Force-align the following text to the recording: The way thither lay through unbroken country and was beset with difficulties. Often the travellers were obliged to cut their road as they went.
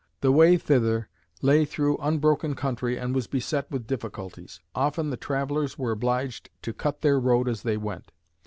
The 0.21 0.31
way 0.31 0.57
thither 0.57 1.09
lay 1.43 1.63
through 1.63 1.97
unbroken 1.97 2.55
country 2.55 2.97
and 2.97 3.13
was 3.13 3.27
beset 3.27 3.69
with 3.69 3.85
difficulties. 3.85 4.59
Often 4.73 5.11
the 5.11 5.15
travellers 5.15 5.77
were 5.77 5.91
obliged 5.91 6.49
to 6.63 6.73
cut 6.73 7.01
their 7.01 7.19
road 7.19 7.47
as 7.47 7.61
they 7.61 7.77
went. 7.77 8.11